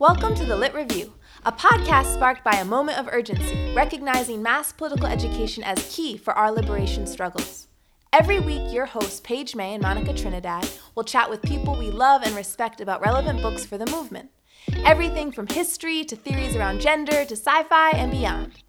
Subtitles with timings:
[0.00, 1.12] Welcome to the Lit Review,
[1.44, 6.32] a podcast sparked by a moment of urgency, recognizing mass political education as key for
[6.34, 7.66] our liberation struggles.
[8.12, 12.22] Every week, your hosts, Page May and Monica Trinidad, will chat with people we love
[12.22, 14.30] and respect about relevant books for the movement.
[14.84, 18.62] Everything from history to theories around gender to sci fi and beyond.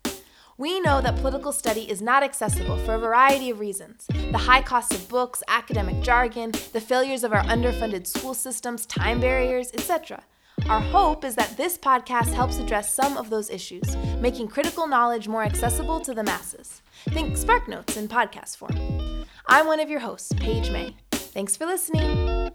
[0.58, 4.64] We know that political study is not accessible for a variety of reasons the high
[4.64, 10.24] cost of books, academic jargon, the failures of our underfunded school systems, time barriers, etc.
[10.68, 15.28] Our hope is that this podcast helps address some of those issues, making critical knowledge
[15.28, 16.82] more accessible to the masses.
[17.10, 19.26] Think SparkNotes in podcast form.
[19.48, 20.96] I'm one of your hosts, Page May.
[21.12, 22.52] Thanks for listening.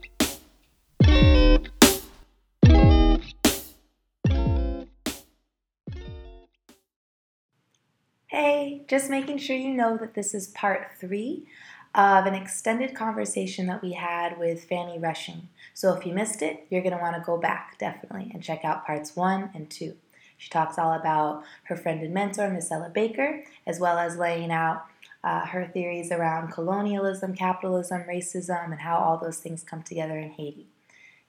[8.26, 11.46] Hey, just making sure you know that this is part three
[11.94, 15.48] of an extended conversation that we had with Fannie Rushing.
[15.74, 18.64] So if you missed it, you're going to want to go back definitely and check
[18.64, 19.94] out parts one and two.
[20.36, 24.50] She talks all about her friend and mentor, Miss Ella Baker, as well as laying
[24.50, 24.84] out
[25.22, 30.30] uh, her theories around colonialism, capitalism, racism, and how all those things come together in
[30.30, 30.66] Haiti.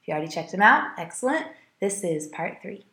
[0.02, 1.46] If you already checked them out, excellent.
[1.80, 2.84] This is part three.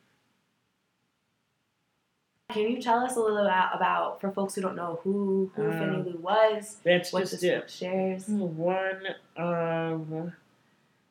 [2.54, 5.66] Can you tell us a little about, about for folks who don't know who who
[5.66, 6.78] Um, Fannie Lou was?
[6.84, 7.70] That's What just this it.
[7.72, 8.28] shares?
[8.28, 10.32] One of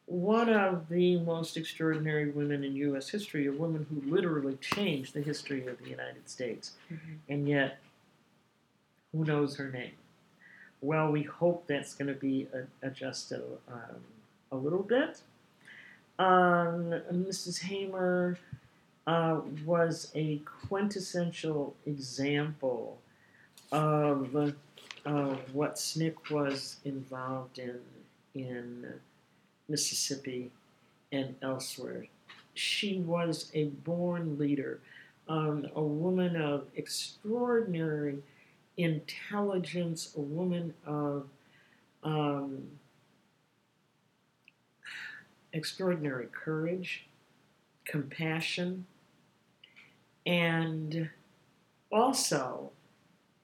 [0.07, 3.09] one of the most extraordinary women in U.S.
[3.09, 7.19] history, a woman who literally changed the history of the United States, Mhm.
[7.29, 7.79] and yet,
[9.13, 9.93] who knows her name?
[10.81, 12.47] Well, we hope that's going to be
[12.83, 14.03] adjusted um,
[14.51, 15.23] a little bit.
[16.19, 17.63] Um, Mrs.
[17.63, 18.39] Hamer
[19.07, 22.99] uh, was a quintessential example
[23.71, 24.55] of
[25.05, 27.81] uh, what SNCC was involved in
[28.35, 28.87] in
[29.69, 30.51] Mississippi
[31.11, 32.07] and elsewhere.
[32.55, 34.81] She was a born leader,
[35.29, 38.23] um, a woman of extraordinary
[38.77, 41.27] intelligence, a woman of
[42.03, 42.69] um,
[45.53, 47.07] extraordinary courage,
[47.85, 48.87] compassion,
[50.27, 51.11] and
[51.91, 52.71] also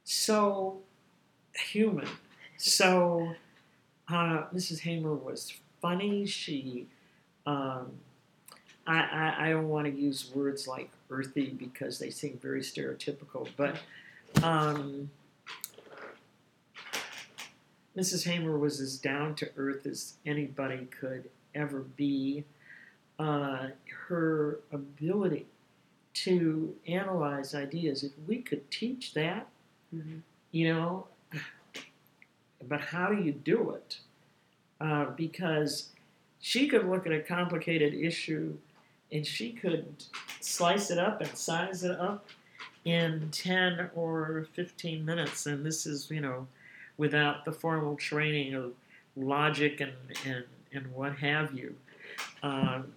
[0.05, 0.79] so
[1.55, 2.09] human.
[2.57, 3.35] So
[4.09, 4.81] uh, Mrs.
[4.81, 6.27] Hamer was funny.
[6.27, 6.87] She,
[7.47, 7.93] um,
[8.87, 13.49] I, I, I don't want to use words like earthy because they seem very stereotypical,
[13.57, 13.77] but
[14.43, 15.11] um,
[17.97, 18.25] Mrs.
[18.25, 22.45] Hamer was as down to earth as anybody could ever be.
[23.19, 23.71] Uh,
[24.09, 25.45] her ability
[26.25, 29.49] to analyze ideas, if we could teach that,
[29.95, 30.23] Mhm.
[30.53, 31.07] you know,
[32.67, 34.01] but how do you do it?
[34.81, 35.91] Uh, because
[36.41, 38.57] she could look at a complicated issue
[39.13, 40.05] and she could
[40.41, 42.27] slice it up and size it up
[42.85, 45.47] in 10 or 15 minutes.
[45.47, 46.47] And this is, you know,
[46.97, 48.75] without the formal training of
[49.17, 49.93] logic and,
[50.27, 51.77] and, and what have you.
[52.43, 52.93] Um,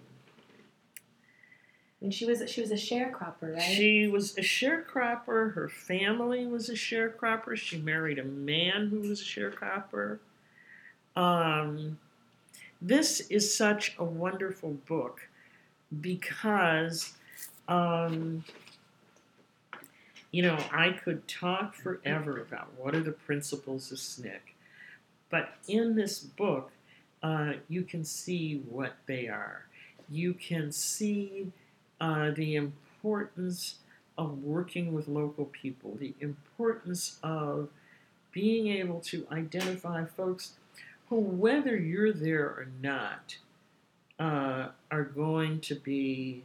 [2.02, 3.62] And she was she was a sharecropper, right?
[3.62, 5.54] she was a sharecropper.
[5.54, 7.56] Her family was a sharecropper.
[7.56, 10.18] She married a man who was a sharecropper.
[11.14, 11.98] Um,
[12.80, 15.28] this is such a wonderful book
[16.00, 17.12] because,
[17.68, 18.44] um,
[20.32, 24.38] you know, I could talk forever about what are the principles of SNCC,
[25.30, 26.72] but in this book,
[27.22, 29.66] uh, you can see what they are.
[30.10, 31.52] You can see
[32.02, 33.76] uh, the importance
[34.18, 37.68] of working with local people, the importance of
[38.32, 40.54] being able to identify folks
[41.08, 43.36] who, whether you're there or not,
[44.18, 46.42] uh, are going to be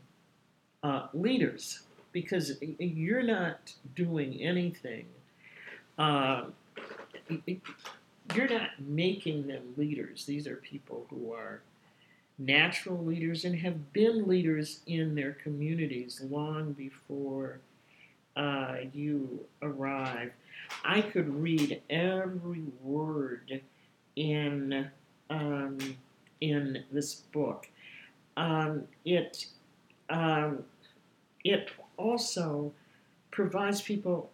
[0.83, 1.81] uh, leaders
[2.11, 5.05] because you're not doing anything.
[5.97, 6.45] Uh,
[8.35, 10.25] you're not making them leaders.
[10.25, 11.61] These are people who are
[12.37, 17.59] natural leaders and have been leaders in their communities long before
[18.35, 20.31] uh, you arrive.
[20.83, 23.61] I could read every word
[24.15, 24.89] in
[25.29, 25.77] um,
[26.41, 27.67] in this book.
[28.35, 29.47] Um, it
[30.09, 30.63] um,
[31.43, 32.73] it also
[33.31, 34.29] provides people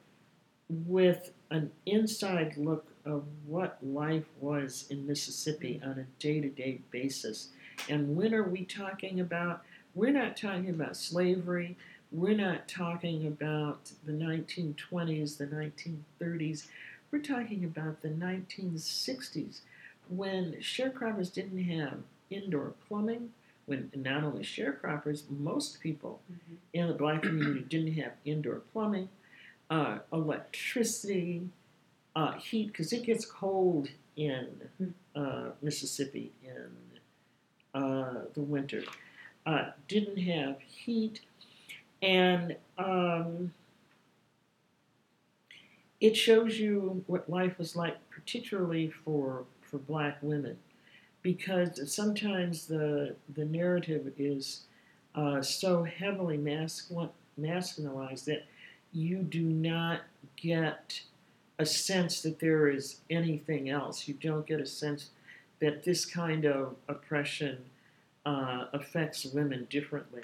[0.69, 7.49] with an inside look of what life was in Mississippi on a day-to-day basis.
[7.89, 9.63] And when are we talking about?
[9.95, 11.77] We're not talking about slavery.
[12.11, 16.67] We're not talking about the 1920s, the 1930s.
[17.11, 19.59] We're talking about the 1960s
[20.09, 21.99] when sharecroppers didn't have
[22.29, 23.31] indoor plumbing,
[23.65, 26.57] when not only sharecroppers, most people Mhm.
[26.73, 29.09] in the black community didn't have indoor plumbing,
[29.69, 31.49] uh, electricity,
[32.15, 34.69] uh, heat, because it gets cold in
[35.15, 36.67] uh, Mississippi in
[37.73, 38.83] uh, the winter.
[39.45, 41.19] Uh, didn't have heat,
[42.01, 43.51] and um,
[45.99, 50.57] it shows you what life was like, particularly for for black women,
[51.21, 54.61] because sometimes the the narrative is
[55.15, 57.09] uh, so heavily masculine,
[57.39, 58.45] masculinized that
[58.93, 60.01] you do not
[60.37, 61.01] get
[61.59, 64.07] a sense that there is anything else.
[64.07, 65.09] You don't get a sense
[65.63, 67.57] that this kind of oppression
[68.25, 70.23] uh, affects women differently.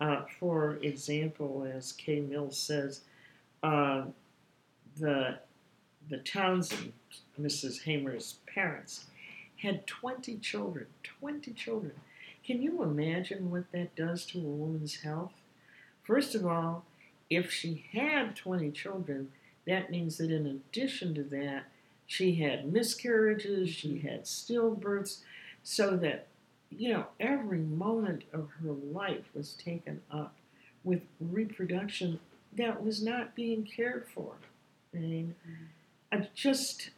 [0.00, 3.00] Uh, for example, as Kay Mills says,
[3.64, 4.04] uh,
[4.96, 5.40] the
[6.08, 6.92] the Townsend,
[7.38, 7.82] Mrs.
[7.82, 9.06] Hamer's parents,
[9.56, 10.86] had 20 children.
[11.02, 11.92] 20 children.
[12.46, 15.32] Can you imagine what that does to a woman's health?
[16.04, 16.84] First of all,
[17.28, 19.32] if she had 20 children,
[19.66, 21.64] that means that in addition to that,
[22.08, 25.18] she had miscarriages, she had stillbirths,
[25.62, 26.26] so that,
[26.70, 30.34] you know, every moment of her life was taken up
[30.82, 32.18] with reproduction
[32.56, 34.32] that was not being cared for.
[34.94, 35.34] I mean,
[36.10, 36.90] I just,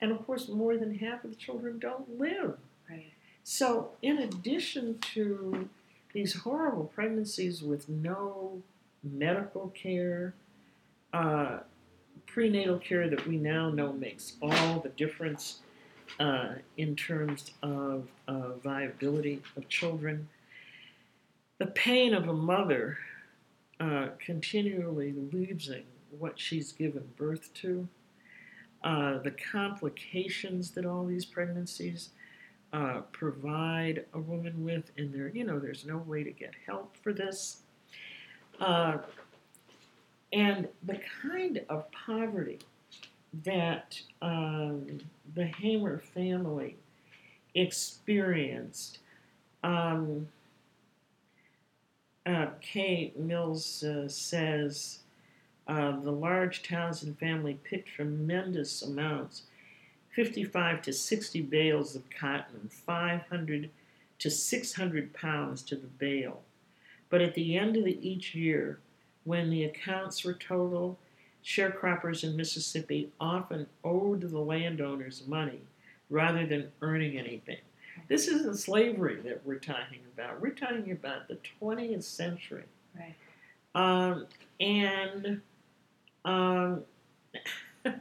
[0.00, 2.56] and of course, more than half of the children don't live.
[2.88, 3.12] Right.
[3.42, 5.68] So, in addition to
[6.12, 8.62] these horrible pregnancies with no
[9.02, 10.34] medical care,
[11.12, 11.58] uh,
[12.32, 15.60] prenatal care that we now know makes all the difference
[16.18, 20.28] uh, in terms of uh, viability of children,
[21.58, 22.98] the pain of a mother
[23.80, 25.84] uh, continually losing
[26.18, 27.88] what she's given birth to,
[28.84, 32.10] uh, the complications that all these pregnancies
[32.72, 36.96] uh, provide a woman with, and there, you know, there's no way to get help
[37.02, 37.62] for this.
[40.32, 42.60] And the kind of poverty
[43.44, 45.00] that um,
[45.34, 46.76] the Hamer family
[47.54, 48.98] experienced.
[49.62, 50.28] Um,
[52.26, 52.46] uh,
[53.16, 55.00] Mills uh, says
[55.66, 59.42] uh, the large Townsend family picked tremendous amounts
[60.10, 63.70] 55 to 60 bales of cotton, 500
[64.18, 66.42] to 600 pounds to the bale.
[67.08, 68.80] But at the end of the, each year,
[69.24, 70.98] when the accounts were total,
[71.44, 75.60] sharecroppers in Mississippi often owed the landowners money
[76.08, 77.58] rather than earning anything.
[78.08, 80.40] This isn't slavery that we're talking about.
[80.40, 82.64] We're talking about the 20th century.
[82.98, 83.14] Right.
[83.74, 84.26] Um,
[84.58, 85.40] and
[86.24, 86.82] um,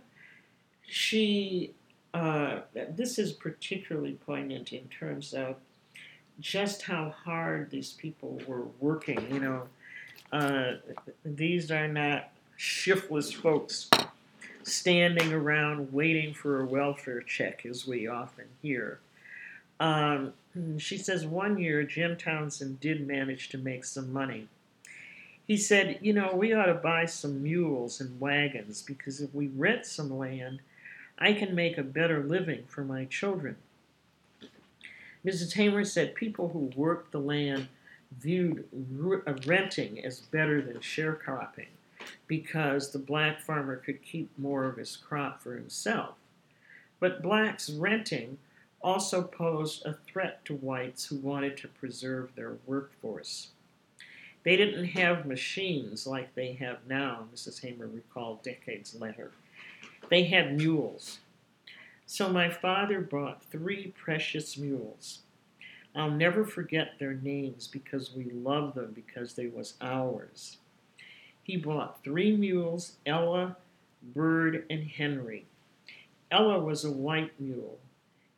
[0.81, 1.74] she,
[2.13, 5.57] uh, this is particularly poignant in terms of
[6.39, 9.27] just how hard these people were working.
[9.31, 9.68] You know,
[10.31, 10.73] uh,
[11.25, 13.89] these are not shiftless folks
[14.63, 18.99] standing around waiting for a welfare check, as we often hear.
[19.79, 20.33] Um,
[20.77, 24.47] she says one year Jim Townsend did manage to make some money.
[25.47, 29.47] He said, You know, we ought to buy some mules and wagons because if we
[29.47, 30.59] rent some land,
[31.17, 33.55] I can make a better living for my children.
[35.25, 35.54] Mrs.
[35.54, 37.68] Hamer said people who worked the land
[38.18, 38.66] viewed
[39.28, 41.68] uh, renting as better than sharecropping
[42.28, 46.16] because the black farmer could keep more of his crop for himself.
[46.99, 48.37] But blacks renting
[48.81, 53.49] also posed a threat to whites who wanted to preserve their workforce.
[54.44, 57.61] They didn't have machines like they have now, Mrs.
[57.61, 59.31] Hamer recalled decades later.
[60.09, 61.19] They had mules.
[62.06, 65.19] So my father bought three precious mules.
[65.99, 70.56] I'll never forget their names because we loved them because they was ours.
[71.44, 73.57] He bought three mules, Ella,
[74.01, 75.45] Bird, and Henry.
[76.31, 77.79] Ella was a white mule,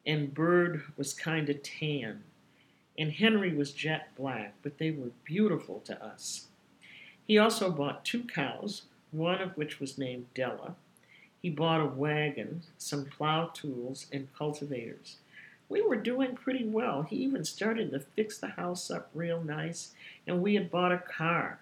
[0.08, 2.24] and Bird was kind of tan,
[2.98, 6.48] and Henry was jet black, but they were beautiful to us.
[7.28, 10.74] He also bought two cows, one of which was named Della.
[11.44, 15.18] He bought a wagon, some plow tools, and cultivators.
[15.72, 17.04] We were doing pretty well.
[17.04, 19.94] He even started to fix the house up real nice,
[20.28, 21.62] and we had bought a car.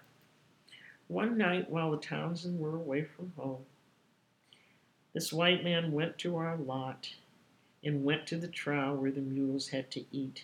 [1.06, 3.66] One night, while the Townsend were away from home,
[5.12, 7.10] this white man went to our lot
[7.84, 10.42] and went to the trough where the mules had to eat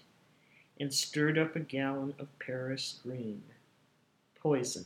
[0.79, 3.43] and stirred up a gallon of Paris green,
[4.41, 4.85] poison,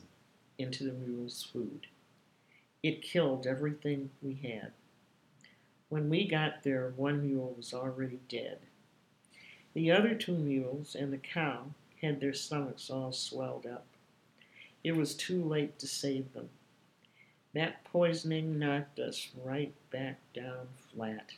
[0.56, 1.87] into the mules' food.
[2.82, 4.72] It killed everything we had.
[5.90, 8.60] When we got there, one mule was already dead.
[9.74, 11.66] The other two mules and the cow
[12.02, 13.86] had their stomachs all swelled up.
[14.82, 16.48] It was too late to save them.
[17.54, 21.32] That poisoning knocked us right back down flat.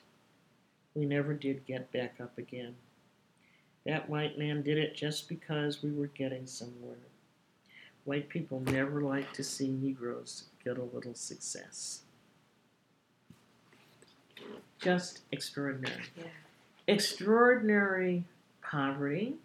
[0.94, 2.76] We never did get back up again.
[3.84, 7.08] That white man did it just because we were getting somewhere.
[8.04, 12.02] White people never like to see Negroes get a little success.
[14.80, 16.02] Just extraordinary.
[16.16, 16.24] Yeah.
[16.86, 18.24] Extraordinary
[18.62, 19.36] poverty.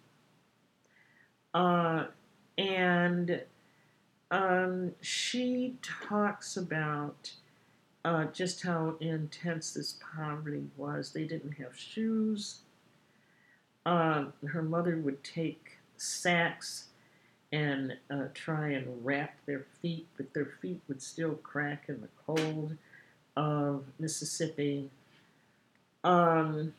[1.54, 2.06] Uh,
[2.56, 3.42] and
[4.30, 7.32] um, she talks about
[8.04, 11.12] uh, just how intense this poverty was.
[11.12, 12.60] They didn't have shoes.
[13.86, 16.88] Uh, her mother would take sacks
[17.52, 22.08] and uh, try and wrap their feet, but their feet would still crack in the
[22.26, 22.76] cold
[23.36, 24.90] of Mississippi.
[26.04, 26.74] Um,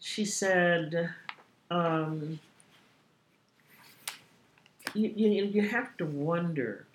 [0.00, 1.10] she said,
[1.70, 2.38] um,
[4.94, 6.86] you, you, you have to wonder.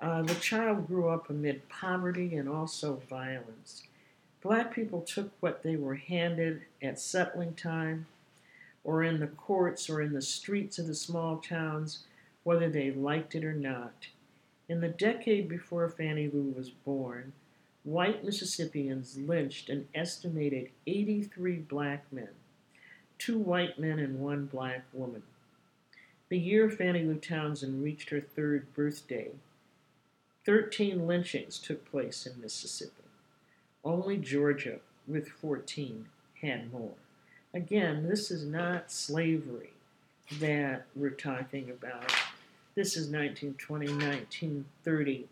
[0.00, 3.82] Uh, the child grew up amid poverty and also violence.
[4.42, 8.06] Black people took what they were handed at settling time,
[8.84, 12.04] or in the courts, or in the streets of the small towns,
[12.44, 14.06] whether they liked it or not.
[14.68, 17.32] In the decade before Fannie Lou was born,
[17.84, 22.30] white Mississippians lynched an estimated 83 black men,
[23.20, 25.22] two white men and one black woman.
[26.30, 29.32] The year Fannie Lou Townsend reached her third birthday,
[30.46, 33.04] 13 lynchings took place in Mississippi.
[33.84, 36.06] Only Georgia, with 14,
[36.40, 36.94] had more.
[37.52, 39.72] Again, this is not slavery
[40.38, 42.10] that we're talking about.
[42.74, 45.28] This is 1920, 1930.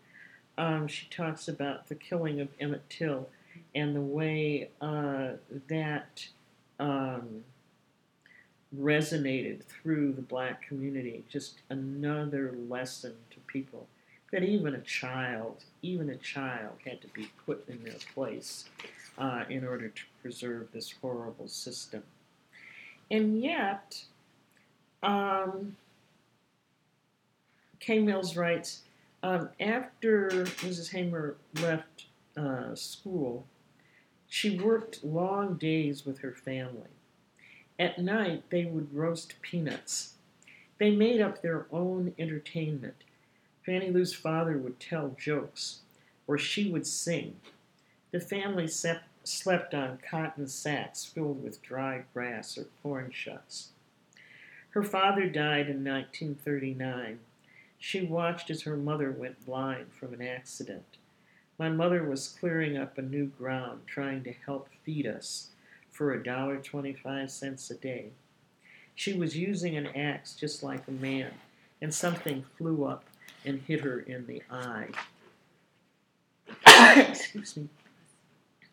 [0.57, 3.29] Um, she talks about the killing of Emmett Till
[3.73, 5.29] and the way uh,
[5.69, 6.27] that
[6.79, 7.43] um,
[8.77, 11.23] resonated through the black community.
[11.29, 13.87] Just another lesson to people
[14.31, 18.65] that even a child, even a child, had to be put in their place
[19.17, 22.03] uh, in order to preserve this horrible system.
[23.09, 24.03] And yet,
[25.01, 25.75] um,
[27.79, 28.83] Kay Mills writes
[29.23, 30.91] um, after Mrs.
[30.91, 32.05] Hamer left
[32.37, 33.45] uh, school,
[34.27, 36.89] she worked long days with her family.
[37.79, 40.15] At night, they would roast peanuts.
[40.79, 43.05] They made up their own entertainment.
[43.65, 45.79] Fannie Lou's father would tell jokes,
[46.27, 47.37] or she would sing.
[48.11, 53.69] The family sep- slept on cotton sacks filled with dry grass or corn shucks.
[54.71, 57.19] Her father died in 1939.
[57.77, 60.97] She watched as her mother went blind from an accident.
[61.57, 65.51] My mother was clearing up a new ground, trying to help feed us
[65.99, 68.05] for a dollar twenty-five cents a day.
[68.95, 71.33] She was using an axe just like a man,
[71.81, 73.03] and something flew up
[73.45, 74.87] and hit her in the eye.
[77.09, 77.67] Excuse me.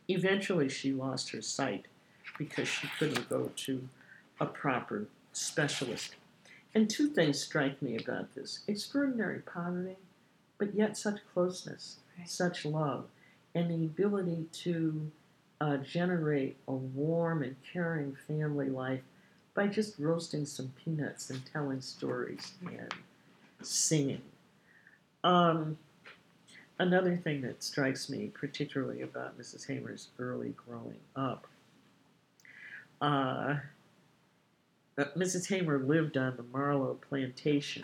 [0.08, 1.86] Eventually, she lost her sight
[2.38, 3.88] because she couldn't go to
[4.38, 6.14] a proper specialist.
[6.76, 9.96] And two things strike me about this extraordinary poverty,
[10.58, 12.28] but yet such closeness, Right.
[12.28, 13.06] such love,
[13.52, 15.10] and the ability to
[15.60, 19.02] uh, generate a warm and caring family life
[19.54, 22.92] by just roasting some peanuts and telling stories and
[23.62, 24.22] singing.
[25.24, 25.78] Um,
[26.78, 29.66] another thing that strikes me particularly about Mrs.
[29.66, 31.46] Hamer's early growing up.
[33.00, 33.56] Uh,
[34.98, 35.48] Mrs.
[35.48, 37.82] Hamer lived on the Marlowe plantation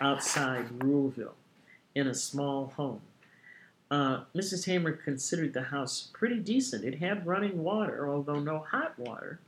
[0.00, 1.34] outside Ruleville
[1.94, 3.00] in a small home.
[3.90, 4.66] Uh, Mrs.
[4.66, 6.84] Hamer considered the house pretty decent.
[6.84, 9.40] It had running water, although no hot water,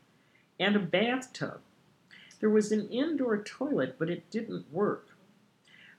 [0.58, 1.60] and a bathtub.
[2.40, 5.08] There was an indoor toilet, but it didn't work.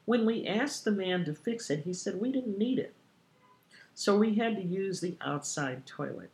[0.06, 2.96] When we asked the man to fix it, he said we didn't need it.
[3.94, 6.32] So we had to use the outside toilet.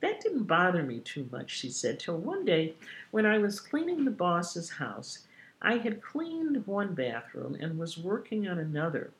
[0.00, 2.74] That didn't bother me too much, she said, till one day
[3.10, 5.20] when I was cleaning the boss's house,
[5.62, 9.12] I had cleaned one bathroom and was working on another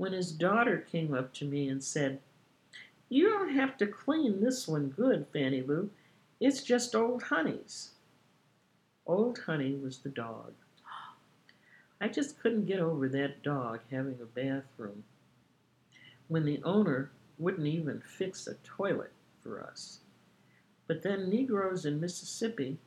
[0.00, 2.18] when his daughter came up to me and said,
[3.10, 5.90] You don't have to clean this one good, Fannie Lou.
[6.40, 7.90] It's just old Honey's.
[9.06, 10.54] Old Honey was the dog.
[12.00, 15.04] I just couldn't get over that dog having a bathroom
[16.28, 19.98] when the owner wouldn't even fix a toilet for us.
[20.86, 22.78] But then Negroes in Mississippi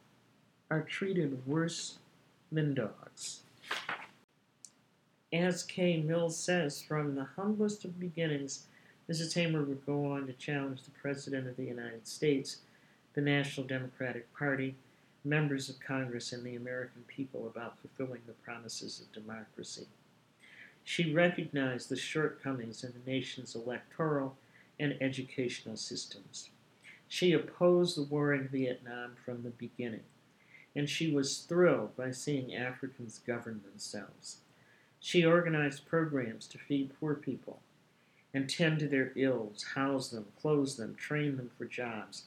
[0.72, 2.00] are treated worse
[2.52, 3.42] than dogs.
[5.34, 8.68] As Kay Mills says, from the humblest of beginnings,
[9.10, 9.34] Mrs.
[9.34, 12.58] Hamer would go on to challenge the President of the United States,
[13.16, 14.76] the National Democratic Party,
[15.26, 19.88] members of Congress and the American people about fulfilling the promises of democracy.
[20.84, 24.38] She recognized the shortcomings in the nation's electoral
[24.80, 26.52] and educational systems.
[27.08, 30.06] She opposed the war in Vietnam from the beginning,
[30.76, 34.43] and she was thrilled by seeing Africans govern themselves.
[35.06, 37.60] She organized programs to feed poor people
[38.34, 42.24] and tend to their ills, house them, clothe them, train them for jobs.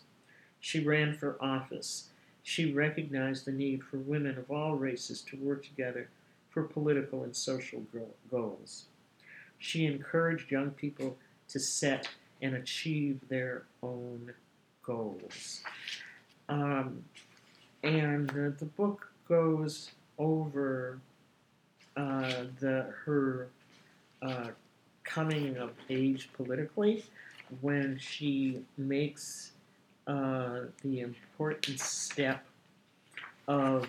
[0.60, 2.10] She ran for office.
[2.42, 6.10] She recognized the need for women of all races to work together
[6.50, 7.82] for political and social
[8.30, 8.84] goals.
[9.58, 11.16] She encouraged young people
[11.48, 12.10] to set
[12.42, 14.34] and achieve their own
[14.82, 15.62] goals.
[16.50, 17.04] Um,
[17.82, 21.00] and uh, the book goes over
[21.96, 23.48] uh, the her
[24.22, 24.48] uh,
[25.04, 27.04] coming of age politically
[27.60, 29.52] when she makes
[30.06, 32.44] uh, the important step
[33.48, 33.88] of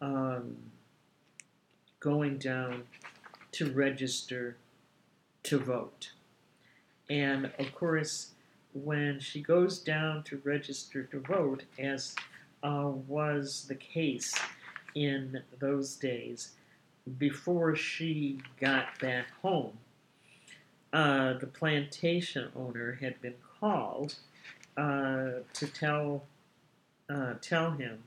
[0.00, 0.56] um,
[1.98, 2.82] going down
[3.52, 4.56] to register
[5.42, 6.12] to vote.
[7.08, 8.32] And of course,
[8.72, 12.14] when she goes down to register to vote, as
[12.62, 14.34] uh, was the case
[14.94, 16.52] in those days,
[17.18, 19.78] before she got back home,
[20.92, 24.16] uh, the plantation owner had been called
[24.76, 26.24] uh, to tell
[27.08, 28.02] uh, tell him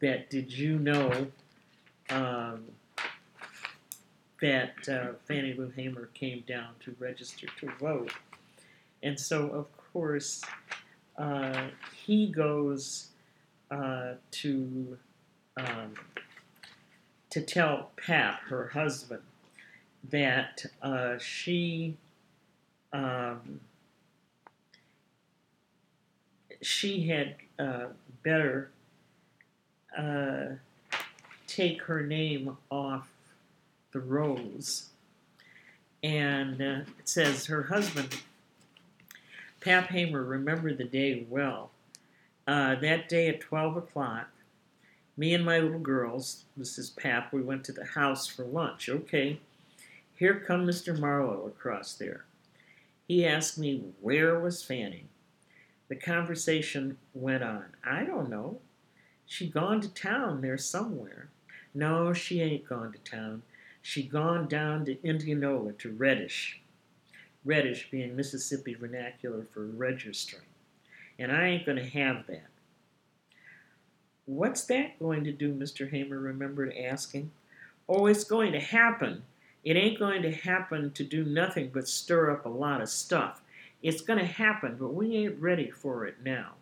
[0.00, 1.28] that did you know
[2.10, 2.64] um,
[4.40, 8.12] that uh, Fannie Lou Hamer came down to register to vote,
[9.02, 10.42] and so of course
[11.16, 11.68] uh,
[12.04, 13.08] he goes
[13.70, 14.98] uh, to
[15.56, 15.94] um,
[17.34, 19.22] to tell Pap, her husband,
[20.08, 20.64] that
[21.18, 21.96] she
[22.92, 23.58] um,
[26.62, 27.86] she had uh,
[28.22, 28.70] better
[29.98, 30.44] uh,
[31.48, 33.08] take her name off
[33.90, 34.90] the rolls.
[36.04, 38.16] And uh, it says her husband,
[39.60, 41.72] Pap Hamer, remembered the day well.
[42.46, 44.28] Uh, that day at 12 o'clock,
[45.16, 46.96] me and my little girls, Mrs.
[46.96, 48.88] Pap, we went to the house for lunch.
[48.88, 49.38] Okay,
[50.16, 50.98] here come Mr.
[50.98, 52.24] Marlowe across there.
[53.06, 55.06] He asked me where was Fannie.
[55.88, 57.66] The conversation went on.
[57.84, 58.58] I don't know.
[59.26, 61.28] She gone to town there somewhere.
[61.74, 63.42] No, she ain't gone to town.
[63.82, 66.60] She gone down to Indianola to Reddish.
[67.44, 70.46] Reddish being Mississippi vernacular for registering.
[71.18, 72.48] And I ain't going to have that.
[74.26, 75.52] What's that going to do?
[75.52, 75.90] Mr.
[75.90, 77.30] Hamer remembered asking.
[77.88, 79.22] Oh, it's going to happen.
[79.62, 83.42] It ain't going to happen to do nothing but stir up a lot of stuff.
[83.82, 86.52] It's going to happen, but we ain't ready for it now.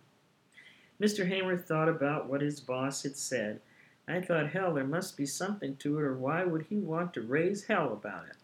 [1.00, 1.26] Mr.
[1.26, 3.60] Hamer thought about what his boss had said.
[4.08, 7.20] I thought, hell, there must be something to it, or why would he want to
[7.20, 8.36] raise hell about it?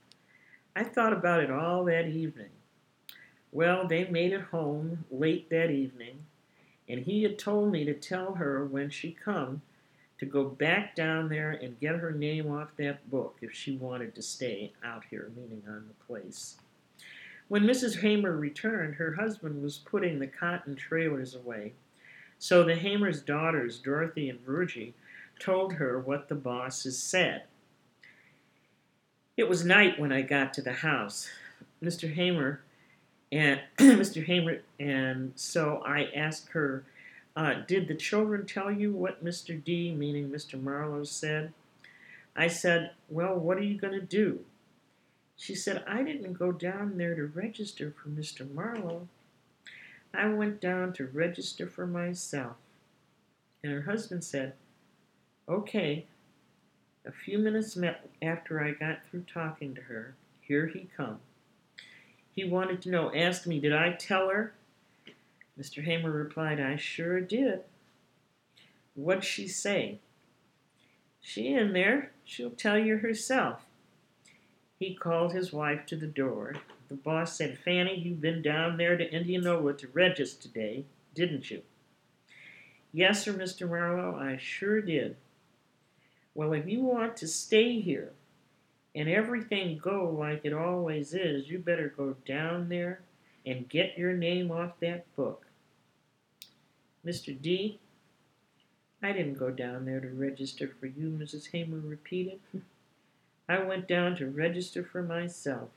[0.77, 2.51] I thought about it all that evening.
[3.51, 6.27] Well, they made it home late that evening,
[6.89, 9.63] and he had told me to tell her when she come
[10.19, 14.15] to go back down there and get her name off that book if she wanted
[14.15, 16.57] to stay out here, meaning on the place.
[17.47, 18.01] When Mrs.
[18.01, 21.73] Hamer returned, her husband was putting the cotton trailers away.
[22.39, 24.93] So the Hamer's daughters, Dorothy and Vergie,
[25.39, 27.45] told her what the boss bosses said.
[29.37, 31.29] It was night when I got to the house.
[31.83, 32.13] Mr.
[32.13, 32.61] Hamer
[33.31, 34.25] and Mr.
[34.25, 36.85] Hamer and so I asked her
[37.39, 39.63] uh, did the children tell you what Mr.
[39.63, 40.61] D, meaning Mr.
[40.61, 41.53] Marlowe, said?
[42.35, 44.41] I said, Well, what are you going to do?
[45.37, 48.53] She said, I didn't go down there to register for Mr.
[48.53, 49.07] Marlowe.
[50.13, 52.57] I went down to register for myself.
[53.63, 54.55] And her husband said,
[55.49, 56.07] Okay.
[57.07, 57.79] A few minutes
[58.21, 61.21] after I got through talking to her, here he come.
[62.39, 64.55] He wanted to know, asked me, did I tell her
[65.61, 65.83] Mr.
[65.83, 67.63] Hamer replied, I sure did.
[68.95, 69.99] What'd she say?
[71.21, 72.13] She in there.
[72.25, 73.67] She'll tell you herself.
[74.79, 76.55] He called his wife to the door.
[76.89, 80.85] The boss said, Fannie, you've been down there to Indianola to register today,
[81.17, 81.63] didn't you?
[82.93, 83.69] Yes, sir, Mr.
[83.69, 85.17] Marlowe, I sure did.
[86.37, 88.13] Well, if you want to stay here
[88.99, 93.01] and everything go like it always is, you better go down there
[93.47, 95.47] and get your name off that book.
[97.07, 97.41] Mr.
[97.41, 97.79] D,
[99.01, 101.53] I didn't go down there to register for you, Mrs.
[101.53, 102.41] Hamer repeated.
[103.49, 105.69] I went down to register for myself.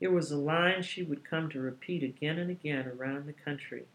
[0.00, 3.86] It was a line she would come to repeat again and again around the country.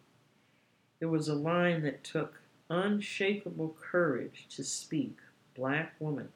[1.00, 5.15] It was a line that took unshakable courage to speak
[5.56, 6.34] black woman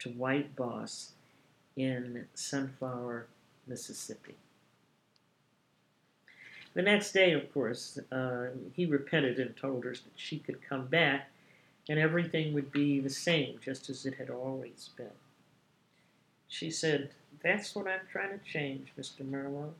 [0.00, 1.12] to white boss
[1.76, 3.26] in Sunflower,
[3.66, 4.34] Mississippi.
[6.74, 10.86] The next day, of course, uh, he repented and told her that she could come
[10.86, 11.30] back
[11.88, 15.06] and everything would be the same, just as it had always been.
[16.48, 17.10] She said,
[17.42, 19.20] That's what I'm trying to change, Mr.
[19.28, 19.74] Marlowe.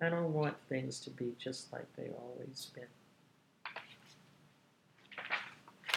[0.00, 2.84] I don't want things to be just like they always been.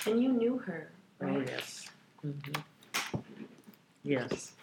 [0.06, 0.90] And you knew her,
[1.22, 1.48] Oh, right?
[1.48, 1.88] yes.
[2.22, 2.32] hmm
[4.04, 4.54] Yes.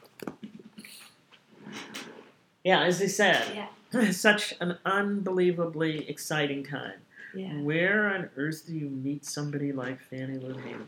[2.64, 3.44] Yeah, as they said,
[3.92, 4.10] Yeah.
[4.10, 7.00] such an unbelievably exciting time.
[7.34, 7.60] Yeah.
[7.60, 10.86] Where on earth do you meet somebody like Fannie Lou Hamer?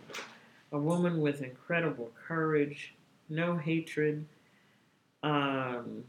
[0.73, 2.95] A woman with incredible courage,
[3.29, 4.27] no hatred,
[5.23, 6.05] um,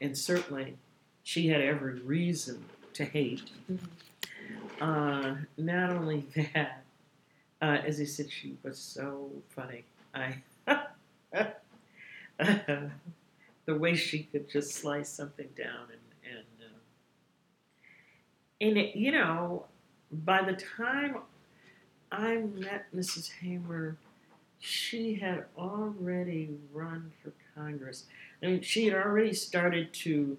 [0.00, 0.76] and certainly
[1.22, 3.50] she had every reason to hate.
[3.70, 3.78] Mhm.
[4.80, 6.20] Uh, not only
[6.54, 6.82] that,
[7.60, 9.84] uh, as I said, she was so funny.
[10.14, 10.36] I
[13.66, 16.78] the way she could just slice something down and and uh,
[18.60, 19.66] and it, you know,
[20.12, 21.16] by the time
[22.12, 23.30] I met Mrs.
[23.40, 23.96] Hamer,
[24.58, 28.04] she had already run for Congress.
[28.42, 30.36] I mean, she had already started to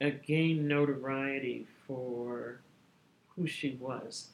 [0.00, 2.60] uh, gain notoriety for
[3.36, 4.28] who she was.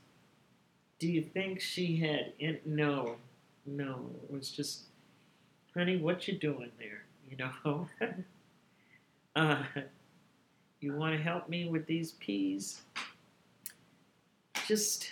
[0.99, 2.33] Do you think she had?
[2.39, 3.17] In, no,
[3.67, 4.11] no.
[4.23, 4.85] It was just,
[5.75, 7.04] honey, what you doing there?
[7.35, 7.89] You know.
[9.37, 9.63] uh,
[10.81, 12.83] you want to help me with these peas?
[14.69, 15.11] Just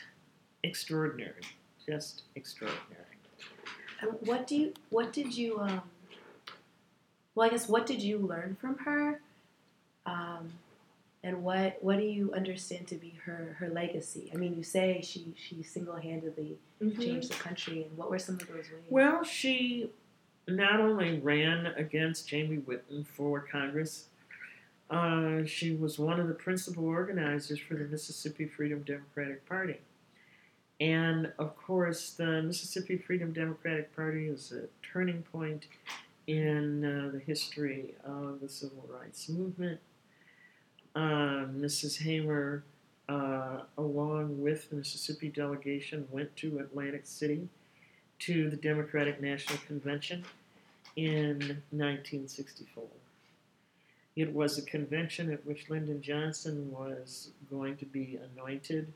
[0.63, 1.43] extraordinary.
[1.85, 3.03] Just extraordinary.
[4.01, 4.73] And what do you?
[4.91, 5.59] What did you?
[5.59, 5.83] Um,
[7.35, 9.21] well, I guess what did you learn from her?
[10.07, 10.51] Um,
[11.25, 14.31] and what what do you understand to be her her legacy?
[14.33, 18.37] I mean, you say she she single handedly changed the country, and what were some
[18.37, 18.85] of those ways?
[18.91, 19.91] Well, she
[20.49, 24.07] not only ran against Jamie Whitten for Congress,
[24.91, 29.79] uh, she was one of the principal organizers for the Mississippi Freedom Democratic Party.
[30.81, 35.67] And of course, the Mississippi Freedom Democratic Party is a turning point
[36.27, 39.81] in uh, the history of the civil rights movement.
[40.95, 42.03] Uh, Mrs.
[42.03, 42.65] Hamer,
[43.09, 47.49] uh, along with the Mississippi delegation, went to Atlantic City
[48.27, 50.25] to the Democratic National Convention
[50.95, 51.39] in
[51.71, 52.85] 1964.
[54.15, 58.93] It was a convention at which Lyndon Johnson was going to be anointed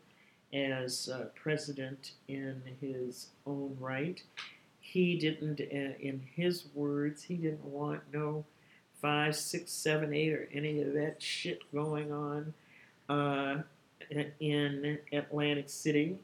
[0.53, 4.23] as uh, president in his own right.
[4.79, 8.45] He didn't, uh, in his words, he didn't want no
[9.03, 12.55] five, six, seven, eight, or any of that shit going on
[13.09, 13.63] uh,
[14.39, 16.19] in Atlantic City.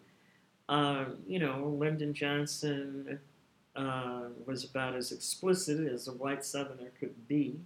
[0.68, 3.18] Um, you know, Lyndon Johnson
[3.76, 7.56] uh, was about as explicit as a white Southerner could be.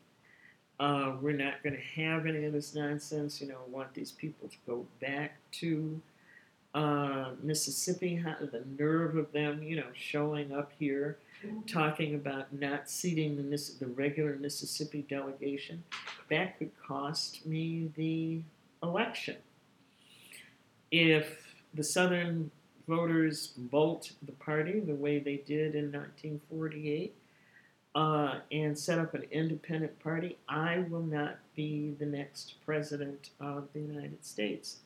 [0.78, 3.40] Uh, we're not going to have any of this nonsense.
[3.40, 6.00] You know, want these people to go back to
[6.74, 8.16] uh, Mississippi.
[8.16, 11.16] How, the nerve of them, you know, showing up here,
[11.66, 15.82] talking about not seating the, Miss, the regular Mississippi delegation.
[16.28, 18.42] That could cost me the
[18.82, 19.36] election.
[20.90, 22.50] If the Southern
[22.88, 27.14] voters bolt the party the way they did in 1948
[27.94, 33.68] uh, and set up an independent party, I will not be the next president of
[33.72, 34.78] the United States.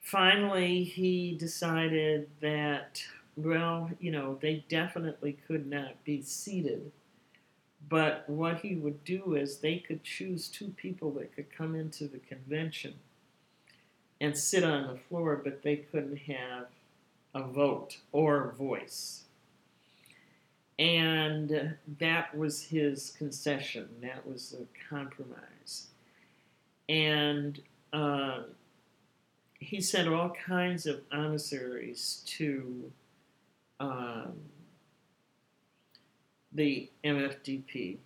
[0.00, 3.02] Finally, he decided that,
[3.36, 6.90] well, you know, they definitely could not be seated.
[7.88, 12.08] But what he would do is they could choose two people that could come into
[12.08, 12.94] the convention
[14.24, 16.68] and sit on the floor, but they couldn't have
[17.34, 19.24] a vote or voice.
[20.78, 23.86] And that was his concession.
[24.00, 25.88] That was the compromise.
[26.88, 27.60] And
[27.92, 28.44] uh,
[29.60, 32.90] he sent all kinds of emissaries to
[33.78, 34.32] um,
[36.50, 37.98] the MFDP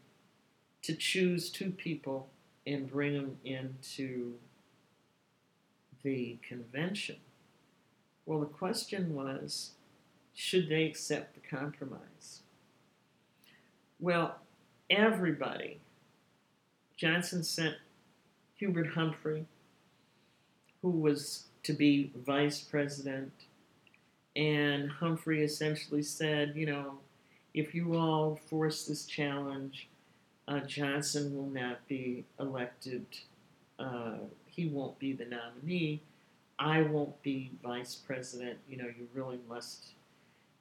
[0.82, 2.28] to choose two people
[2.66, 4.34] and bring them into
[6.08, 7.16] the convention.
[8.24, 9.72] Well, the question was
[10.34, 12.40] should they accept the compromise?
[14.00, 14.36] Well,
[14.88, 15.80] everybody.
[16.96, 17.74] Johnson sent
[18.56, 19.44] Hubert Humphrey,
[20.80, 23.32] who was to be vice president,
[24.34, 26.98] and Humphrey essentially said, you know,
[27.52, 29.88] if you all force this challenge,
[30.46, 33.04] uh, Johnson will not be elected.
[33.78, 34.18] Uh,
[34.58, 36.02] he won't be the nominee.
[36.58, 38.58] I won't be vice president.
[38.68, 39.90] You know, you really must,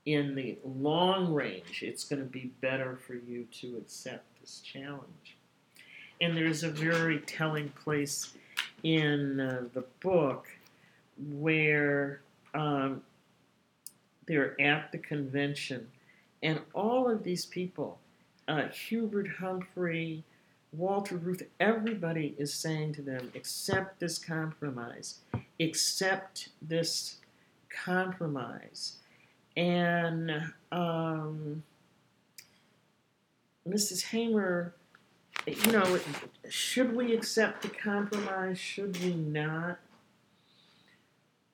[0.05, 5.35] in the long range, it's going to be better for you to accept this challenge.
[6.21, 8.35] And there's a very telling place
[8.83, 10.47] in uh, the book
[11.31, 12.21] where
[12.53, 13.01] um,
[14.27, 15.87] they're at the convention,
[16.43, 17.97] and all of these people,
[18.47, 20.23] uh, Hubert Humphrey,
[20.71, 25.19] Walter Reuther, everybody is saying to them, accept this compromise,
[25.59, 27.17] accept this
[27.69, 28.97] compromise.
[29.55, 30.31] And
[30.71, 31.63] um,
[33.67, 34.05] Mrs.
[34.05, 34.73] Hamer,
[35.47, 35.99] you know,
[36.49, 38.59] should we accept the compromise?
[38.59, 39.79] Should we not?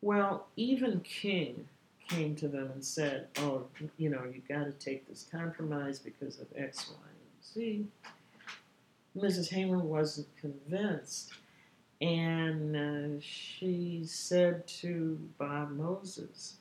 [0.01, 1.67] Well, even King
[2.09, 6.39] came to them and said, oh, you know, you got to take this compromise because
[6.39, 7.87] of X, Y, and Z.
[9.15, 9.49] Mrs.
[9.49, 11.33] Hamer wasn't convinced.
[12.01, 16.55] And uh, she said to Bob Moses,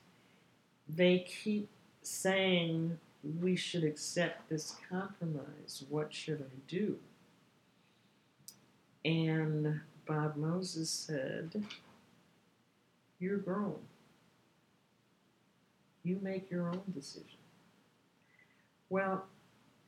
[0.89, 1.69] they keep
[2.03, 2.99] saying
[3.41, 5.85] we should accept this compromise.
[5.89, 6.99] What should I do?
[9.05, 11.65] And Bob Moses said,
[13.19, 13.79] You're grown.
[16.05, 17.39] You make your own decision.
[18.91, 19.25] Well,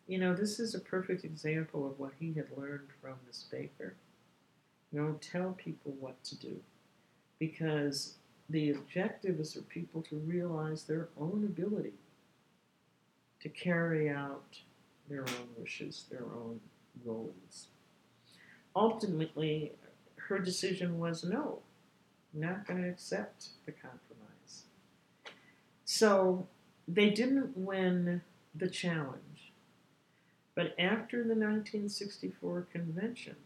[0.07, 3.95] you know, this is a perfect example of what he had learned from Miss Baker.
[4.93, 6.61] You know, tell people what to do
[7.39, 8.15] because
[8.49, 11.95] the objective is for people to realize their own ability
[13.41, 14.59] to carry out
[15.09, 16.61] their own wishes, their own
[17.05, 17.69] goals.
[18.77, 19.73] Ultimately,
[20.17, 21.61] her decision was no,
[22.33, 24.65] not going to accept the compromise.
[25.85, 26.47] So
[26.89, 28.23] they didn't win
[28.55, 29.34] the challenge.
[30.55, 33.37] But after the 1964 convention,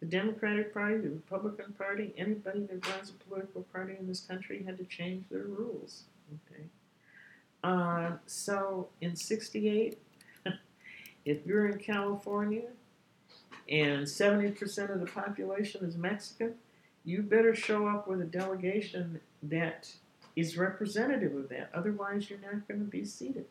[0.00, 4.62] the Democratic Party, the Republican Party, anybody that runs a political party in this country
[4.62, 6.04] had to change their rules.
[6.50, 6.64] Okay.
[7.64, 9.98] Uh, so in 68,
[11.24, 12.68] if you're in California
[13.68, 16.54] and 70% of the population is Mexican,
[17.04, 19.90] you better show up with a delegation that
[20.34, 21.70] is representative of that.
[21.72, 23.46] Otherwise, you're not going to be seated.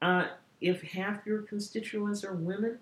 [0.00, 0.28] Uh,
[0.64, 2.78] if half your constituents are women,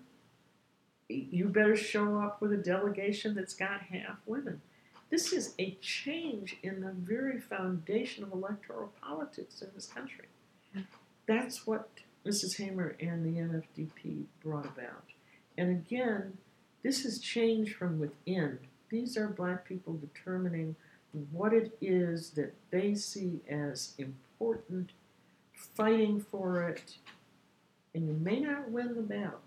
[1.09, 4.61] you better show up with a delegation that's got half women.
[5.09, 10.27] This is a change in the very foundation of electoral politics in this country.
[11.27, 11.89] That's what
[12.25, 12.55] Mrs.
[12.55, 15.03] Hamer and the MFDP brought about.
[15.57, 16.37] And again,
[16.83, 18.59] this is change from within.
[18.89, 20.77] These are black people determining
[21.33, 24.91] what it is that they see as important,
[25.53, 26.95] fighting for it,
[27.95, 29.41] and you may not win the battle,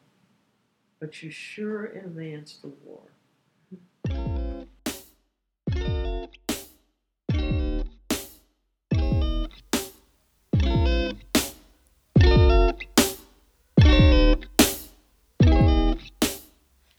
[1.00, 3.02] but you sure advance the war.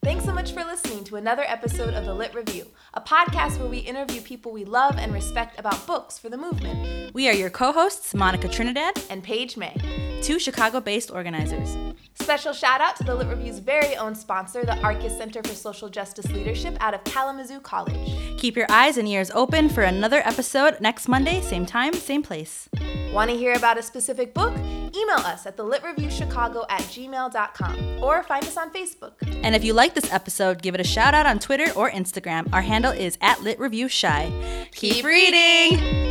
[0.03, 3.69] Thanks so much for listening to another episode of The Lit Review, a podcast where
[3.69, 7.13] we interview people we love and respect about books for the movement.
[7.13, 9.75] We are your co hosts, Monica Trinidad, and Page May,
[10.21, 11.75] two Chicago based organizers.
[12.19, 15.87] Special shout out to the Lit Review's very own sponsor, the Arcus Center for Social
[15.87, 18.37] Justice Leadership out of Kalamazoo College.
[18.37, 22.67] Keep your eyes and ears open for another episode next Monday, same time, same place.
[23.13, 24.53] Want to hear about a specific book?
[24.57, 29.13] Email us at thelitreviewchicago at gmail.com or find us on Facebook.
[29.43, 32.51] And if you like this episode, give it a shout out on Twitter or Instagram.
[32.53, 34.71] Our handle is at LitReviewShy.
[34.71, 36.06] Keep reading!